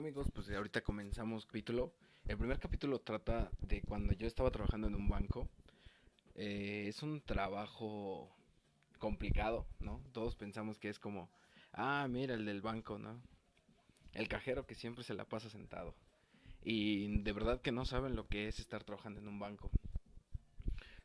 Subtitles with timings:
[0.00, 1.92] amigos, pues ahorita comenzamos capítulo.
[2.26, 5.46] El primer capítulo trata de cuando yo estaba trabajando en un banco.
[6.36, 8.34] Eh, es un trabajo
[8.98, 10.02] complicado, ¿no?
[10.12, 11.28] Todos pensamos que es como,
[11.74, 13.20] ah, mira el del banco, ¿no?
[14.14, 15.94] El cajero que siempre se la pasa sentado.
[16.64, 19.70] Y de verdad que no saben lo que es estar trabajando en un banco.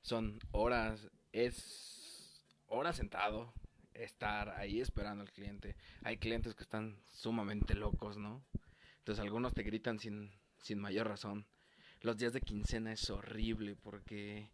[0.03, 3.53] Son horas, es horas sentado,
[3.93, 5.75] estar ahí esperando al cliente.
[6.01, 8.41] Hay clientes que están sumamente locos, ¿no?
[9.05, 11.45] Entonces algunos te gritan sin, sin mayor razón.
[12.01, 14.49] Los días de quincena es horrible porque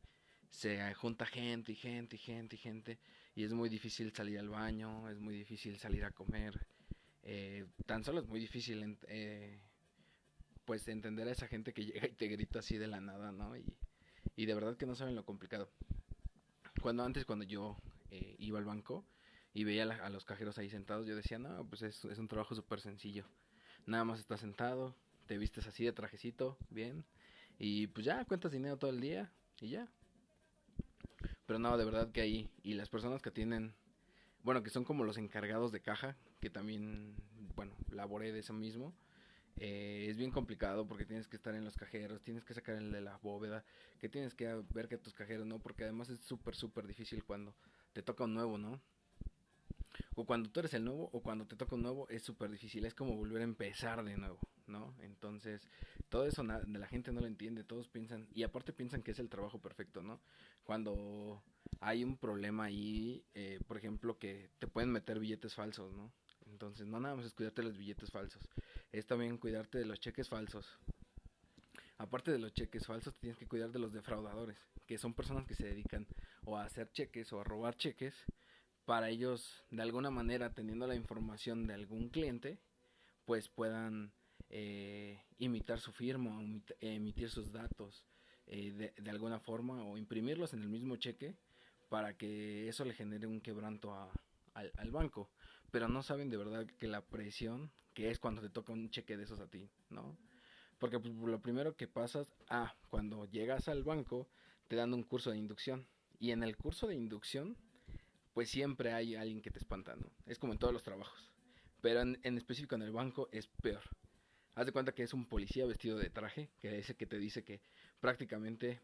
[0.49, 2.99] se junta gente y gente y gente y gente
[3.33, 6.67] y es muy difícil salir al baño, es muy difícil salir a comer.
[7.23, 9.57] Eh, tan solo es muy difícil eh,
[10.65, 13.55] pues entender a esa gente que llega y te grita así de la nada, ¿no?
[13.55, 13.63] Y,
[14.35, 15.71] y de verdad que no saben lo complicado.
[16.81, 17.77] Cuando antes, cuando yo
[18.09, 19.05] eh, iba al banco,
[19.53, 22.53] y veía a los cajeros ahí sentados, yo decía, no, pues es, es un trabajo
[22.53, 23.25] súper sencillo.
[23.85, 27.05] Nada más estás sentado, te vistes así de trajecito, bien,
[27.57, 29.87] y pues ya cuentas dinero todo el día y ya.
[31.45, 33.73] Pero no, de verdad que ahí, y las personas que tienen,
[34.43, 37.15] bueno, que son como los encargados de caja, que también,
[37.55, 38.93] bueno, laboré de eso mismo,
[39.57, 42.91] eh, es bien complicado porque tienes que estar en los cajeros, tienes que sacar el
[42.91, 43.63] de la bóveda,
[43.99, 45.59] que tienes que ver que tus cajeros, ¿no?
[45.59, 47.53] Porque además es súper, súper difícil cuando
[47.93, 48.81] te toca un nuevo, ¿no?
[50.15, 52.85] O cuando tú eres el nuevo o cuando te toca un nuevo es súper difícil,
[52.85, 54.93] es como volver a empezar de nuevo, ¿no?
[55.01, 55.61] Entonces,
[56.09, 59.19] todo eso de la gente no lo entiende, todos piensan, y aparte piensan que es
[59.19, 60.19] el trabajo perfecto, ¿no?
[60.63, 61.41] Cuando
[61.79, 66.11] hay un problema ahí, eh, por ejemplo, que te pueden meter billetes falsos, ¿no?
[66.47, 68.43] Entonces, no nada más es cuidarte de los billetes falsos,
[68.91, 70.67] es también cuidarte de los cheques falsos.
[71.97, 75.53] Aparte de los cheques falsos, tienes que cuidar de los defraudadores, que son personas que
[75.53, 76.05] se dedican
[76.43, 78.15] o a hacer cheques o a robar cheques
[78.85, 82.59] para ellos de alguna manera teniendo la información de algún cliente
[83.25, 84.11] pues puedan
[84.49, 86.41] eh, imitar su firma
[86.79, 88.05] emitir sus datos
[88.47, 91.35] eh, de, alguna forma o imprimirlos en el mismo cheque
[91.89, 93.93] para que eso le genere un quebranto
[94.53, 95.29] al, al, banco.
[95.71, 99.17] Pero no saben de verdad que la presión que es cuando te toca un cheque
[99.17, 100.17] de esos a ti no
[100.79, 104.27] porque pues, lo primero que pasas ah cuando llegas al banco
[104.67, 105.85] te dan un curso de inducción.
[106.19, 107.57] Y en el curso de inducción
[108.33, 110.11] pues siempre hay alguien que te espanta, ¿no?
[110.25, 111.31] Es como en todos los trabajos.
[111.81, 113.83] Pero en, específico en el banco es peor.
[114.55, 117.17] Haz de cuenta que es un policía vestido de traje, que es el que te
[117.17, 117.61] dice que
[117.99, 118.79] prácticamente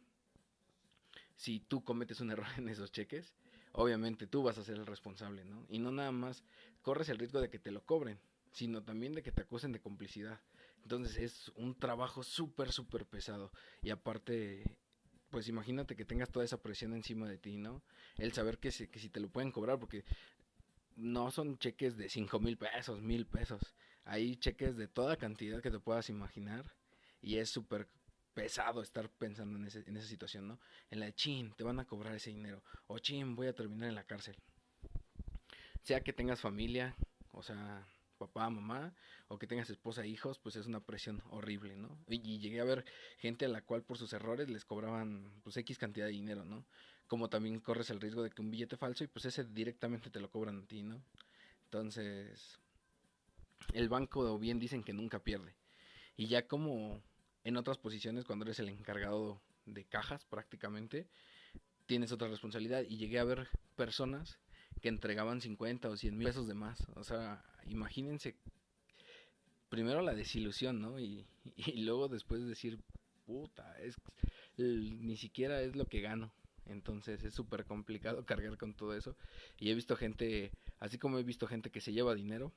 [1.36, 3.34] si tú cometes un error en esos cheques,
[3.74, 5.66] obviamente tú vas a ser el responsable, ¿no?
[5.70, 6.44] Y no nada más
[6.82, 8.20] corres el riesgo de que te lo cobren,
[8.52, 10.42] sino también de que te acusen de complicidad.
[10.82, 13.52] Entonces es un trabajo súper, súper pesado.
[13.82, 14.78] Y aparte
[15.30, 17.82] pues imagínate que tengas toda esa presión encima de ti, ¿no?
[18.18, 20.04] El saber que si, que si te lo pueden cobrar, porque
[20.96, 23.62] no son cheques de cinco mil pesos, mil pesos.
[24.06, 26.74] Hay cheques de toda cantidad que te puedas imaginar
[27.22, 27.88] y es súper
[28.34, 30.60] pesado estar pensando en, ese, en esa situación, ¿no?
[30.90, 33.90] En la de chin, te van a cobrar ese dinero, o chin, voy a terminar
[33.90, 34.36] en la cárcel.
[35.84, 36.96] Sea que tengas familia,
[37.32, 38.94] o sea, papá, mamá,
[39.28, 41.98] o que tengas esposa e hijos, pues es una presión horrible, ¿no?
[42.08, 42.86] Y, llegué a ver
[43.20, 46.66] gente a la cual por sus errores les cobraban pues X cantidad de dinero, ¿no?
[47.08, 50.20] Como también corres el riesgo de que un billete falso y pues ese directamente te
[50.20, 51.02] lo cobran a ti, ¿no?
[51.66, 52.60] Entonces,
[53.74, 55.56] el banco bien dicen que nunca pierde.
[56.16, 57.02] Y ya como
[57.44, 61.08] en otras posiciones, cuando eres el encargado de cajas prácticamente,
[61.86, 62.84] tienes otra responsabilidad.
[62.88, 64.40] Y llegué a ver personas
[64.82, 66.80] que entregaban 50 o 100 mil pesos de más.
[66.96, 68.36] O sea, imagínense
[69.70, 71.00] primero la desilusión, ¿no?
[71.00, 72.80] Y, y luego después decir,
[73.26, 73.96] puta, es
[74.58, 76.32] ni siquiera es lo que gano.
[76.66, 79.16] Entonces es súper complicado cargar con todo eso.
[79.58, 82.52] Y he visto gente, así como he visto gente que se lleva dinero,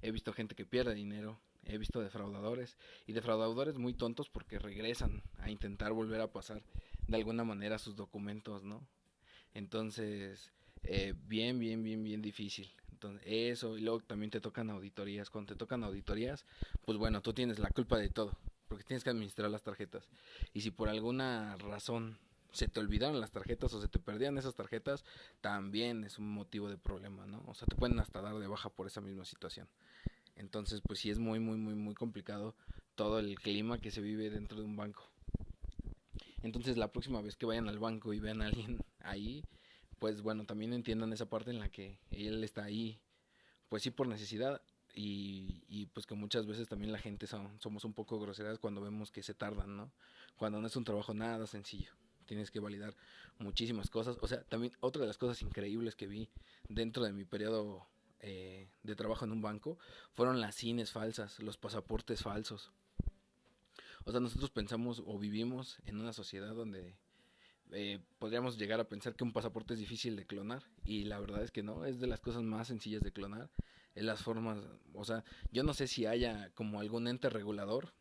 [0.00, 2.76] he visto gente que pierde dinero, he visto defraudadores
[3.06, 6.62] y defraudadores muy tontos porque regresan a intentar volver a pasar
[7.06, 8.86] de alguna manera sus documentos, ¿no?
[9.54, 10.52] Entonces,
[10.84, 12.70] eh, bien, bien, bien, bien difícil.
[12.90, 15.30] Entonces, eso, y luego también te tocan auditorías.
[15.30, 16.44] Cuando te tocan auditorías,
[16.84, 18.32] pues bueno, tú tienes la culpa de todo,
[18.68, 20.08] porque tienes que administrar las tarjetas.
[20.52, 22.18] Y si por alguna razón
[22.52, 25.04] se te olvidaron las tarjetas o se te perdían esas tarjetas,
[25.40, 27.42] también es un motivo de problema, ¿no?
[27.46, 29.68] O sea, te pueden hasta dar de baja por esa misma situación.
[30.36, 32.54] Entonces, pues sí es muy, muy, muy, muy complicado
[32.94, 35.10] todo el clima que se vive dentro de un banco.
[36.42, 39.44] Entonces, la próxima vez que vayan al banco y vean a alguien ahí,
[40.02, 43.00] pues bueno, también entiendan esa parte en la que él está ahí,
[43.68, 44.60] pues sí por necesidad
[44.92, 49.22] y, pues que muchas veces también la gente somos un poco groseras cuando vemos que
[49.22, 49.92] se tardan, ¿no?
[50.34, 51.92] Cuando no es un trabajo nada sencillo,
[52.26, 52.96] tienes que validar
[53.38, 56.28] muchísimas cosas, o sea, también otra de las cosas increíbles que vi
[56.68, 57.86] dentro de mi periodo
[58.18, 59.78] eh, de trabajo en un banco
[60.14, 62.72] fueron las cines falsas, los pasaportes falsos.
[64.04, 66.96] O sea, nosotros pensamos o vivimos en una sociedad donde
[67.72, 71.42] eh, podríamos llegar a pensar que un pasaporte es difícil de clonar y la verdad
[71.42, 73.50] es que no, es de las cosas más sencillas de clonar.
[73.94, 74.58] En las formas,
[74.94, 77.92] o sea, yo no sé si haya como algún ente regulador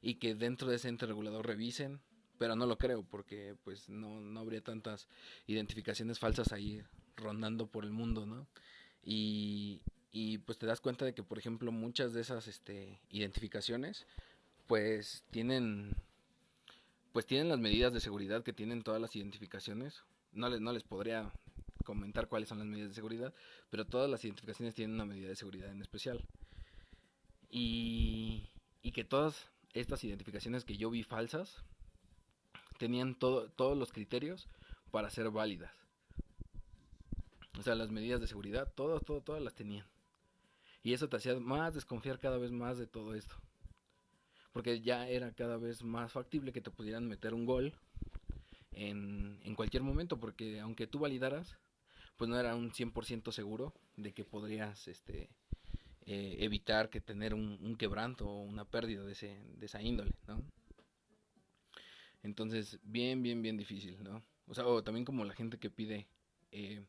[0.00, 2.00] y que dentro de ese ente regulador revisen,
[2.38, 5.08] pero no lo creo porque pues no, no habría tantas
[5.46, 6.82] identificaciones falsas ahí
[7.16, 8.46] rondando por el mundo, ¿no?
[9.02, 9.80] Y,
[10.12, 14.06] y pues te das cuenta de que, por ejemplo, muchas de esas este, identificaciones
[14.66, 15.96] pues tienen
[17.14, 20.02] pues tienen las medidas de seguridad que tienen todas las identificaciones.
[20.32, 21.30] No les, no les podría
[21.84, 23.32] comentar cuáles son las medidas de seguridad,
[23.70, 26.24] pero todas las identificaciones tienen una medida de seguridad en especial.
[27.48, 28.48] Y,
[28.82, 31.62] y que todas estas identificaciones que yo vi falsas
[32.78, 34.48] tenían todo, todos los criterios
[34.90, 35.70] para ser válidas.
[37.56, 39.86] O sea, las medidas de seguridad, todas, todas, todas las tenían.
[40.82, 43.36] Y eso te hacía más desconfiar cada vez más de todo esto.
[44.54, 47.74] Porque ya era cada vez más factible que te pudieran meter un gol
[48.72, 50.18] en, en cualquier momento.
[50.18, 51.58] Porque aunque tú validaras,
[52.16, 55.28] pues no era un 100% seguro de que podrías este,
[56.06, 60.12] eh, evitar que tener un, un, quebranto o una pérdida de, ese, de esa índole,
[60.26, 60.42] ¿no?
[62.22, 64.22] Entonces, bien, bien, bien difícil, ¿no?
[64.46, 66.06] O sea, o también como la gente que pide
[66.52, 66.82] eh,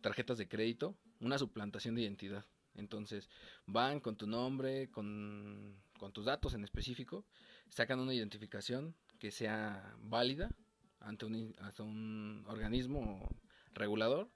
[0.00, 2.44] tarjetas de crédito, una suplantación de identidad.
[2.74, 3.28] Entonces,
[3.66, 7.24] van con tu nombre, con, con tus datos en específico,
[7.68, 10.54] sacan una identificación que sea válida
[11.00, 13.28] ante un, ante un organismo
[13.74, 14.30] regulador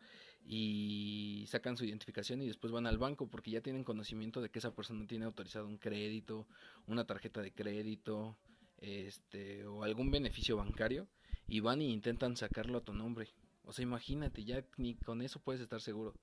[0.44, 4.59] y sacan su identificación y después van al banco porque ya tienen conocimiento de que
[4.59, 6.47] esa persona tiene autorizado un crédito,
[6.87, 8.37] una tarjeta de crédito,
[8.79, 11.06] este o algún beneficio bancario
[11.47, 13.29] y van y intentan sacarlo a tu nombre.
[13.65, 16.15] O sea, imagínate, ya ni con eso puedes estar seguro.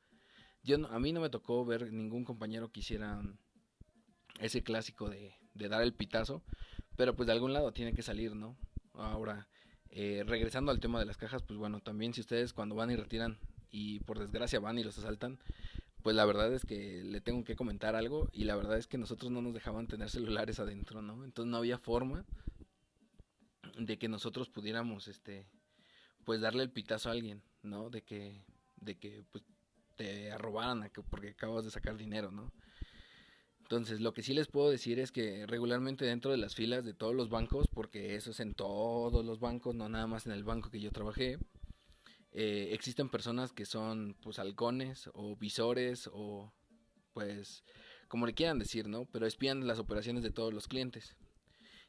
[0.64, 3.22] Yo a mí no me tocó ver ningún compañero que hiciera
[4.40, 6.44] ese clásico de, de dar el pitazo,
[6.96, 8.58] pero pues de algún lado tiene que salir, ¿no?
[8.94, 9.48] Ahora,
[9.92, 12.96] eh, regresando al tema de las cajas, pues bueno, también si ustedes cuando van y
[12.96, 13.40] retiran
[13.72, 15.40] y por desgracia van y los asaltan,
[16.02, 18.98] pues la verdad es que le tengo que comentar algo y la verdad es que
[18.98, 21.24] nosotros no nos dejaban tener celulares adentro, ¿no?
[21.24, 22.26] Entonces no había forma
[23.78, 25.46] de que nosotros pudiéramos este
[26.24, 27.90] pues darle el pitazo a alguien, ¿no?
[27.90, 28.44] De que
[28.78, 29.44] de que pues
[29.96, 32.54] te robaran a que, porque acabas de sacar dinero, ¿no?
[33.70, 36.96] Entonces, lo que sí les puedo decir es que regularmente dentro de las filas de
[36.96, 40.44] todos los bancos, porque eso es en todos los bancos, no nada más en el
[40.44, 41.38] banco que yo trabajé,
[42.32, 46.52] eh, existen personas que son pues halcones o visores o
[47.14, 47.64] pues
[48.08, 49.06] como le quieran decir, ¿no?
[49.06, 51.16] Pero espían las operaciones de todos los clientes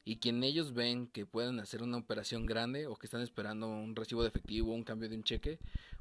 [0.05, 3.97] y quien ellos ven que pueden hacer una operación grande o que están esperando un
[3.97, 5.59] recibo de efectivo, un cambio de un cheque,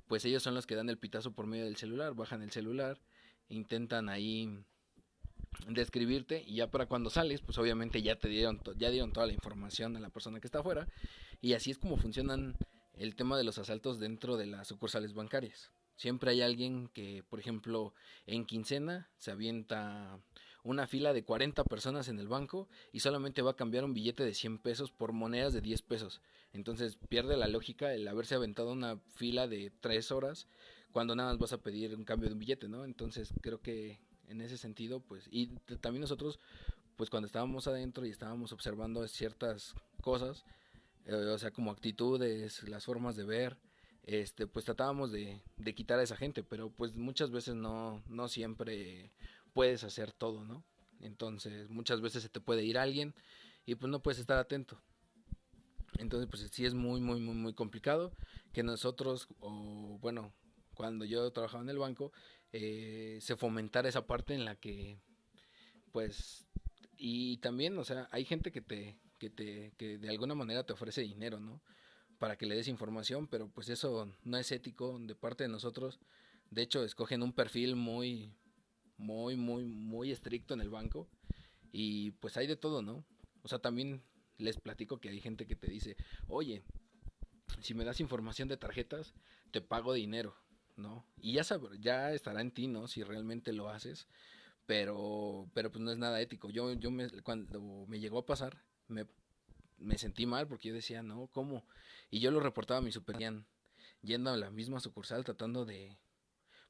[0.10, 3.00] pues ellos son los que dan el pitazo por medio del celular, bajan el celular,
[3.48, 4.66] intentan ahí
[5.68, 9.34] describirte y ya para cuando sales, pues obviamente ya te dieron ya dieron toda la
[9.34, 10.88] información a la persona que está afuera
[11.42, 12.56] y así es como funcionan
[12.94, 15.72] el tema de los asaltos dentro de las sucursales bancarias.
[15.96, 17.94] Siempre hay alguien que, por ejemplo,
[18.26, 20.20] en quincena se avienta
[20.64, 24.24] una fila de 40 personas en el banco y solamente va a cambiar un billete
[24.24, 26.22] de 100 pesos por monedas de 10 pesos.
[26.54, 30.48] Entonces pierde la lógica el haberse aventado una fila de 3 horas
[30.92, 32.86] cuando nada más vas a pedir un cambio de un billete, ¿no?
[32.86, 35.48] Entonces creo que en ese sentido, pues, y
[35.82, 36.40] también nosotros,
[36.96, 40.46] pues cuando estábamos adentro y estábamos observando ciertas cosas,
[41.06, 43.58] eh, o sea, como actitudes, las formas de ver,
[44.04, 48.28] este, pues tratábamos de, de quitar a esa gente, pero pues muchas veces no, no
[48.28, 49.12] siempre
[49.54, 50.64] puedes hacer todo, ¿no?
[51.00, 53.14] Entonces, muchas veces se te puede ir alguien
[53.66, 54.82] y pues no puedes estar atento.
[55.98, 58.14] Entonces, pues sí es muy, muy, muy, muy complicado
[58.54, 60.34] que nosotros, o bueno,
[60.74, 62.12] cuando yo trabajaba en el banco,
[62.52, 65.00] eh, se fomentara esa parte en la que,
[65.92, 66.48] pues,
[66.98, 70.74] y también, o sea, hay gente que te, que te, que de alguna manera te
[70.74, 71.62] ofrece dinero, ¿no?
[72.18, 76.00] Para que le des información, pero pues eso no es ético de parte de nosotros.
[76.50, 78.34] De hecho, escogen un perfil muy,
[78.98, 81.08] muy, muy, muy estricto en el banco.
[81.72, 83.06] Y pues hay de todo, ¿no?
[83.44, 84.04] O sea, también
[84.38, 85.96] les platico que hay gente que te dice,
[86.28, 86.64] oye,
[87.62, 89.14] si me das información de tarjetas,
[89.52, 90.36] te pago dinero,
[90.80, 91.06] ¿no?
[91.22, 91.44] Y ya,
[91.80, 92.88] ya estará en ti, ¿no?
[92.88, 94.08] Si realmente lo haces,
[94.66, 96.50] pero, pero pues no es nada ético.
[96.50, 99.06] Yo, yo me, cuando me llegó a pasar, me,
[99.78, 101.66] me sentí mal porque yo decía, no, ¿cómo?
[102.10, 103.44] Y yo lo reportaba a mi superior,
[104.02, 105.98] yendo a la misma sucursal tratando de,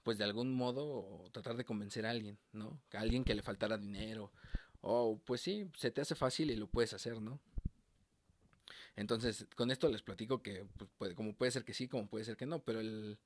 [0.04, 2.82] pues de algún modo tratar de convencer a alguien, ¿no?
[2.94, 4.32] A alguien que le faltara dinero.
[4.82, 7.40] O pues sí, se te hace fácil y lo puedes hacer, ¿no?
[8.96, 12.26] Entonces, con esto les platico que, pues, puede, como puede ser que sí, como puede
[12.26, 13.18] ser que no, pero el,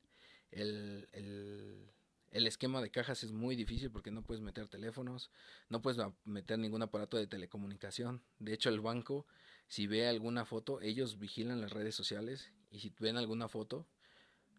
[0.56, 1.92] el, el,
[2.32, 5.32] el esquema de cajas es muy difícil porque no puedes meter teléfonos,
[5.70, 8.24] no puedes meter ningún aparato de telecomunicación.
[8.40, 9.26] De hecho, el banco,
[9.68, 13.88] si ve alguna foto, ellos vigilan las redes sociales y si ven alguna foto,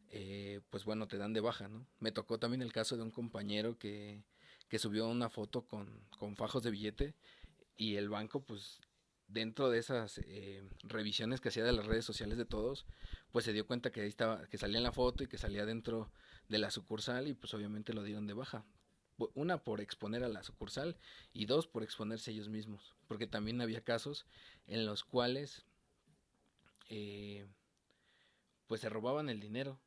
[0.09, 1.87] eh, pues bueno, te dan de baja, ¿no?
[1.99, 4.23] Me tocó también el caso de un compañero que,
[4.69, 7.15] que subió una foto con, con fajos de billete
[7.77, 8.81] y el banco, pues
[9.29, 12.87] dentro de esas eh, revisiones que hacía de las redes sociales de todos,
[13.33, 15.67] pues se dio cuenta que ahí estaba, que salía en la foto y que salía
[15.67, 16.11] dentro
[16.49, 18.65] de la sucursal y pues obviamente lo dieron de baja.
[19.35, 20.97] Una por exponer a la sucursal
[21.33, 24.27] y dos por exponerse ellos mismos, porque también había casos
[24.67, 25.65] en los cuales
[26.89, 27.47] eh,
[28.67, 29.79] pues se robaban el dinero,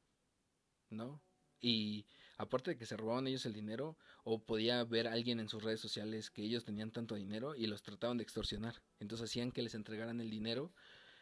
[0.90, 1.22] ¿no?
[1.60, 2.06] Y
[2.38, 5.64] aparte de que se robaban ellos el dinero, o podía ver a alguien en sus
[5.64, 8.76] redes sociales que ellos tenían tanto dinero y los trataban de extorsionar.
[9.00, 10.72] Entonces hacían que les entregaran el dinero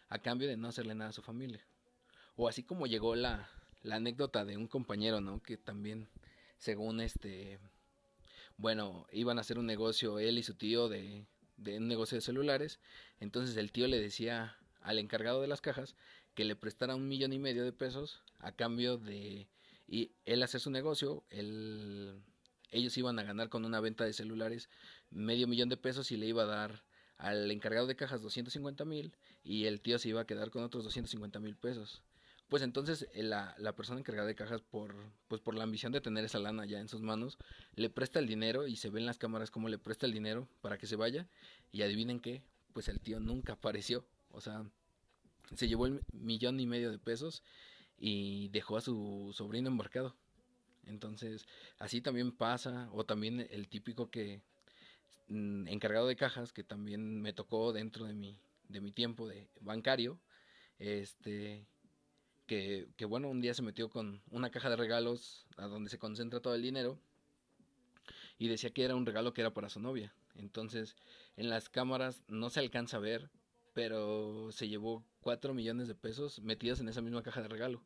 [0.09, 1.65] a cambio de no hacerle nada a su familia.
[2.35, 3.49] O así como llegó la,
[3.89, 5.41] anécdota de un compañero, ¿no?
[5.41, 6.09] Que también,
[6.57, 7.59] según este,
[8.57, 11.25] bueno, iban a hacer un negocio él y su tío de,
[11.57, 12.79] de un negocio de celulares.
[13.19, 15.95] Entonces el tío le decía al encargado de las cajas
[16.33, 19.47] que le prestara un millón y medio de pesos a cambio de
[19.87, 22.21] y él hacer su negocio, él,
[22.71, 24.69] ellos iban a ganar con una venta de celulares
[25.11, 26.83] medio millón de pesos y le iba a dar
[27.17, 30.83] al encargado de cajas 250 mil y el tío se iba a quedar con otros
[30.83, 32.01] 250 mil pesos.
[32.49, 34.95] Pues entonces eh, la, la, persona encargada de cajas por,
[35.27, 37.37] pues por la ambición de tener esa lana ya en sus manos,
[37.75, 40.47] le presta el dinero y se ve en las cámaras cómo le presta el dinero
[40.61, 41.27] para que se vaya
[41.71, 44.69] y adivinen qué, pues el tío nunca apareció, o sea,
[45.55, 47.41] se llevó el millón y medio de pesos
[47.97, 50.15] y dejó a su sobrino embarcado.
[50.85, 51.47] Entonces,
[51.79, 54.41] así también pasa, o también el típico que
[55.29, 58.37] mm, encargado de cajas, que también me tocó dentro de mi,
[58.69, 60.19] de mi tiempo de bancario,
[60.79, 61.65] este,
[62.45, 65.97] que, que bueno, un día se metió con una caja de regalos a donde se
[65.97, 66.99] concentra todo el dinero
[68.37, 70.13] y decía que era un regalo que era para su novia.
[70.35, 70.95] Entonces,
[71.37, 73.29] en las cámaras no se alcanza a ver,
[73.73, 77.81] pero se llevó 4 millones de pesos metidos en esa misma caja de regalo.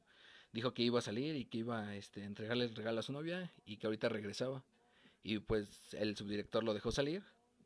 [0.52, 3.14] Dijo que iba a salir y que iba a este, entregarle el regalo a su
[3.14, 4.66] novia y que ahorita regresaba.
[5.24, 7.24] Y pues el subdirector lo dejó salir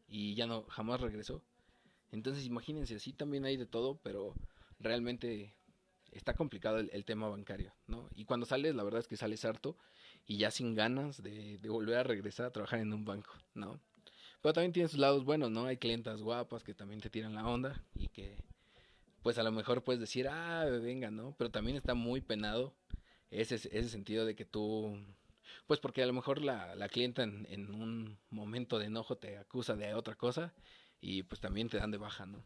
[0.08, 1.44] y ya no, jamás regresó.
[2.12, 4.36] Entonces imagínense, así también hay de todo, pero
[4.78, 5.56] realmente
[6.12, 8.08] está complicado el, tema bancario, ¿no?
[8.14, 9.76] Y cuando sales, la verdad es que sales harto
[10.28, 13.82] y ya sin ganas de, de volver a regresar a trabajar en un banco, ¿no?
[14.44, 15.66] Pero también tiene sus lados buenos, ¿no?
[15.66, 18.38] Hay clientas guapas que también te tiran la onda y que
[19.24, 21.34] pues a lo mejor puedes decir, ah, venga, ¿no?
[21.38, 22.74] Pero también está muy penado
[23.32, 24.96] ese, ese sentido de que tú,
[25.66, 29.38] pues porque a lo mejor la, la clienta en, en un momento de enojo te
[29.38, 30.54] acusa de otra cosa
[31.02, 32.44] y pues también te dan de baja, ¿no?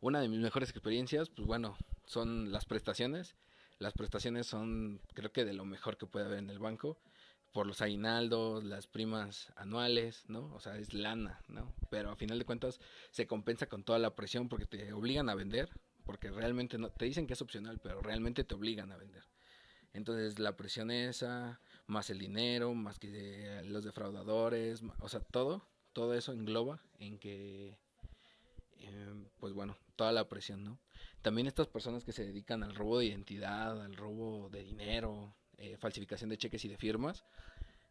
[0.00, 3.34] Una de mis mejores experiencias, pues bueno, son las prestaciones.
[3.78, 6.98] Las prestaciones son creo que de lo mejor que puede haber en el banco
[7.52, 10.52] por los aguinaldos, las primas anuales, ¿no?
[10.54, 11.72] O sea, es lana, ¿no?
[11.90, 15.34] Pero a final de cuentas se compensa con toda la presión porque te obligan a
[15.34, 15.70] vender,
[16.04, 19.24] porque realmente no, te dicen que es opcional, pero realmente te obligan a vender.
[19.92, 26.14] Entonces la presión esa, más el dinero, más que los defraudadores, o sea, todo, todo
[26.14, 27.78] eso engloba en que,
[28.78, 30.78] em, pues bueno, toda la presión, ¿no?
[31.22, 35.76] También estas personas que se dedican al robo de identidad, al robo de dinero, eh,
[35.76, 37.24] falsificación de cheques y de firmas.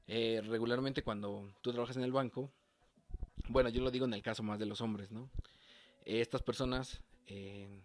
[0.07, 2.51] Eh, regularmente cuando tú trabajas en el banco,
[3.49, 5.29] bueno, yo lo digo en el caso más de los hombres, ¿no?
[6.07, 7.81] estas personas eh,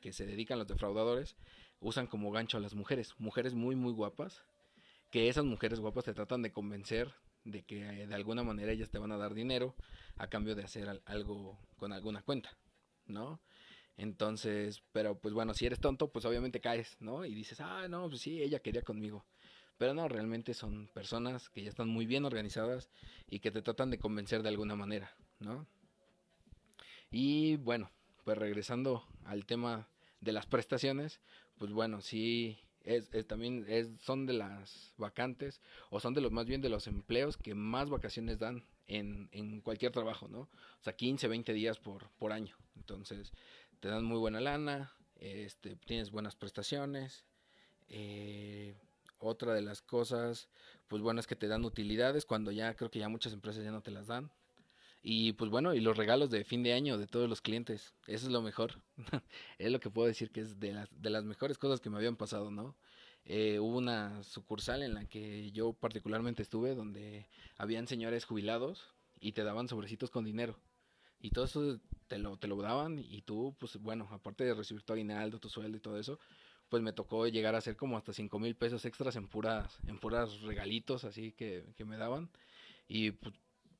[0.00, 1.36] que se dedican a los defraudadores
[1.80, 4.44] usan como gancho a las mujeres, mujeres muy, muy guapas,
[5.10, 7.12] que esas mujeres guapas te tratan de convencer
[7.44, 9.74] de que de alguna manera ellas te van a dar dinero
[10.16, 12.56] a cambio de hacer algo con alguna cuenta,
[13.06, 13.40] ¿no?
[13.96, 17.24] Entonces, pero pues bueno, si eres tonto, pues obviamente caes, ¿no?
[17.24, 19.24] Y dices, ah, no, pues sí, ella quería conmigo.
[19.78, 22.90] Pero no, realmente son personas que ya están muy bien organizadas
[23.28, 25.66] y que te tratan de convencer de alguna manera, ¿no?
[27.10, 27.90] Y bueno,
[28.24, 29.88] pues regresando al tema
[30.20, 31.20] de las prestaciones,
[31.58, 35.60] pues bueno, sí, es, también es, son de las vacantes
[35.90, 39.60] o son de los más bien de los empleos que más vacaciones dan en, en
[39.60, 40.40] cualquier trabajo, ¿no?
[40.40, 42.56] O sea, 15, 20 días por, por año.
[42.76, 43.32] Entonces,
[43.80, 47.24] te dan muy buena lana, este, tienes buenas prestaciones.
[47.88, 48.74] Eh,
[49.18, 50.48] otra de las cosas,
[50.88, 53.70] pues bueno, es que te dan utilidades cuando ya creo que ya muchas empresas ya
[53.70, 54.30] no te las dan.
[55.02, 58.26] Y pues bueno, y los regalos de fin de año de todos los clientes, eso
[58.26, 58.82] es lo mejor.
[59.58, 61.96] es lo que puedo decir que es de las, de las mejores cosas que me
[61.96, 62.76] habían pasado, ¿no?
[63.24, 68.88] Eh, hubo una sucursal en la que yo particularmente estuve, donde habían señores jubilados
[69.20, 70.58] y te daban sobrecitos con dinero.
[71.26, 74.84] Y todo eso te lo, te lo daban y tú, pues bueno, aparte de recibir
[74.84, 76.20] tu aguinaldo, tu sueldo y todo eso,
[76.68, 79.98] pues me tocó llegar a hacer como hasta cinco mil pesos extras en puras, en
[79.98, 82.30] puras regalitos así que, que me daban.
[82.86, 83.34] Y pues,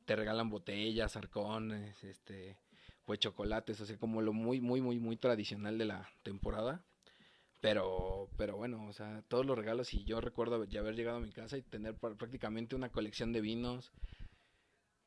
[0.07, 2.57] te regalan botellas, arcones, este,
[3.05, 6.83] pues chocolates, o sea, como lo muy, muy, muy, muy tradicional de la temporada.
[7.61, 11.21] Pero, pero bueno, o sea, todos los regalos y yo recuerdo ya haber llegado a
[11.21, 13.93] mi casa y tener prácticamente una colección de vinos,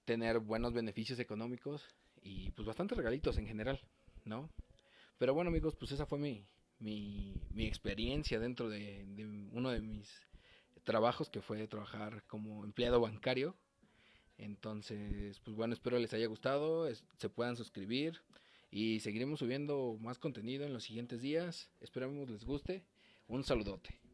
[0.05, 1.83] tener buenos beneficios económicos
[2.23, 3.79] y pues bastantes regalitos en general,
[4.25, 4.49] ¿no?
[5.17, 6.45] Pero bueno amigos, pues esa fue mi,
[6.79, 9.05] mi, experiencia dentro de,
[9.51, 10.09] uno de mis
[10.83, 13.55] trabajos que fue trabajar como empleado bancario.
[14.37, 18.21] Entonces, pues bueno, espero les haya gustado, se puedan suscribir
[18.71, 21.69] y seguiremos subiendo más contenido en los siguientes días.
[21.81, 22.85] Esperamos les guste.
[23.27, 24.08] Un saludote.